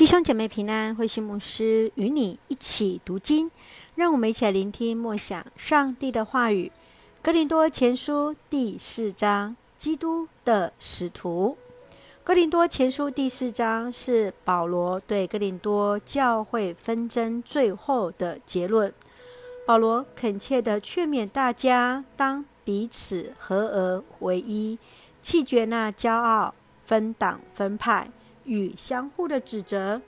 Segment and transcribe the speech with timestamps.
[0.00, 3.50] 弟兄姐妹平安，慧心牧师与你一起读经，
[3.96, 6.72] 让我们一起来聆听默想上帝的话语。
[7.20, 11.58] 哥林多前书第四章，基督的使徒。
[12.24, 18.90] 哥林多前书第四章是保罗对哥林多教会纷争最后的结论。
[19.66, 24.78] 保罗恳切地劝勉大家，当彼此合而为一，
[25.20, 26.54] 弃绝那骄傲、
[26.86, 28.10] 分党分派。
[28.50, 30.02] 与相互的指责，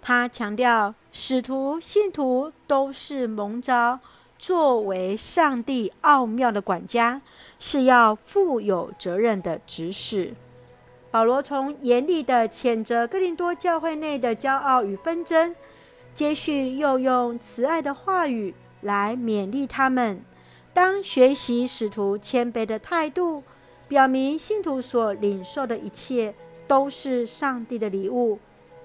[0.00, 4.00] 他强调，使徒、信徒都是蒙召
[4.38, 7.20] 作为上帝奥妙的管家，
[7.60, 10.34] 是要负有责任的执事。
[11.10, 15.54] 保罗从严厉的谴责哥林多教会内的骄傲与纷争，
[16.14, 20.24] 接续又用慈爱的话语来勉励他们，
[20.72, 23.42] 当学习使徒谦卑的态度，
[23.86, 26.34] 表明信徒所领受的一切。
[26.66, 28.38] 都是上帝的礼物，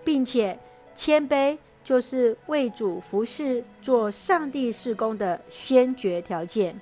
[0.03, 0.57] 并且
[0.93, 6.79] 谦卑就是为主服侍、做上帝事工的先决条件。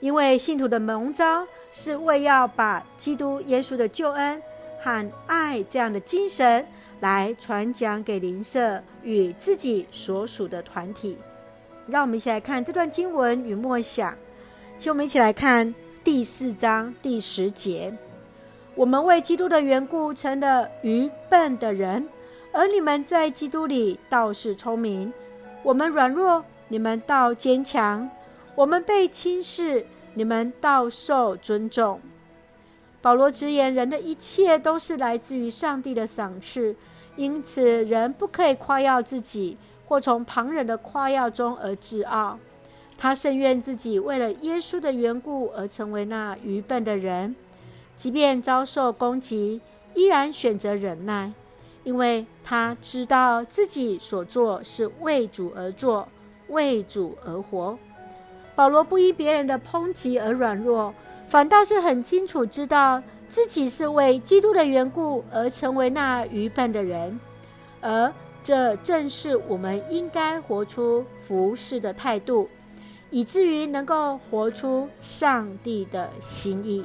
[0.00, 4.42] 因为信徒的蒙召是为要把基督耶稣的救恩
[4.82, 6.66] 和爱这样的精神
[7.00, 11.18] 来传讲给邻舍与自己所属的团体。
[11.86, 14.16] 让我们一起来看这段经文与默想，
[14.78, 17.92] 请我们一起来看第四章第十节。
[18.80, 22.08] 我们为基督的缘故成了愚笨的人，
[22.50, 25.12] 而你们在基督里倒是聪明。
[25.62, 28.08] 我们软弱，你们倒坚强；
[28.54, 32.00] 我们被轻视，你们倒受尊重。
[33.02, 36.74] 保罗直言，人的一切都是来自于上帝的赏赐，
[37.16, 42.38] 因此人不可以夸耀自己，或从旁人的夸耀中而自傲。
[42.96, 47.36] 他甚愿自己为了耶稣的缘故而成为那愚笨的人。
[48.00, 49.60] 即便遭受攻击，
[49.94, 51.30] 依然选择忍耐，
[51.84, 56.08] 因为他知道自己所做是为主而做，
[56.48, 57.78] 为主而活。
[58.54, 60.94] 保罗不因别人的抨击而软弱，
[61.28, 67.20] 反倒是很清楚知道自己是为基督的缘故而成为那愚笨的人，
[67.82, 68.10] 而
[68.42, 72.48] 这正是我们应该活出服事的态度，
[73.10, 76.82] 以至于能够活出上帝的心意。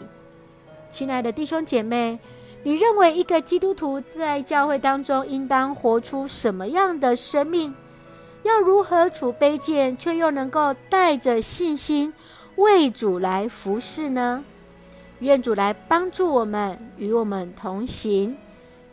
[0.90, 2.18] 亲爱的弟兄姐妹，
[2.64, 7.74] 你认为一个基督徒在教会当中应当活出什么样的生命？
[8.44, 12.14] 要如何处卑贱，却又能够带着信心
[12.56, 14.44] 为主来服侍呢？
[15.20, 18.38] 愿主来帮助我们，与我们同行，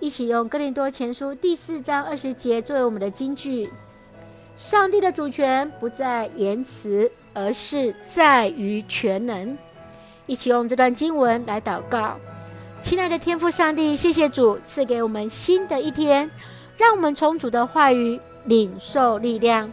[0.01, 3.71] 一起用哥林多前书第四章二十节作为我们的金句：
[4.57, 9.57] 上帝的主权不在言辞，而是在于全能。
[10.33, 12.17] 一起用这段经文来祷告，
[12.81, 16.31] 亲爱的天父上帝，谢谢主赐给我们新的一天，
[16.79, 19.71] 让我们从主的话语领受力量。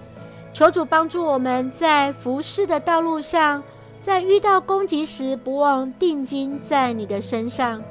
[0.51, 3.63] 求主帮助我们在服事的道路上，
[4.01, 7.81] 在遇到攻击时，不忘定睛在你的身上，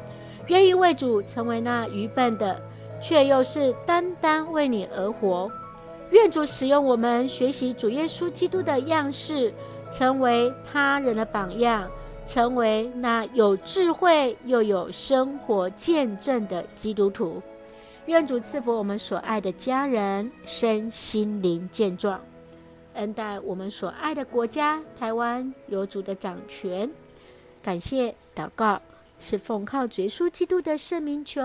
[0.49, 2.61] 愿意为主成为那愚笨的，
[3.01, 5.51] 却又是单单为你而活。
[6.11, 9.55] 愿主使用我们学习主耶稣基督的样式，
[9.91, 11.89] 成为他人的榜样。
[12.29, 17.43] 成为那有智慧又有生活见证的基督徒，
[18.05, 22.21] 愿主赐福我们所爱的家人身心灵健壮，
[22.93, 26.91] 恩待我们所爱的国家台湾有主的掌权。
[27.63, 28.79] 感谢祷告
[29.19, 31.43] 是奉靠耶稣基督的圣名求，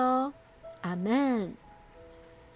[0.82, 1.54] 阿门。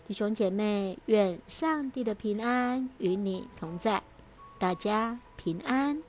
[0.06, 4.04] 弟兄姐妹，愿上帝的平安与你同在，
[4.60, 6.04] 大家平安。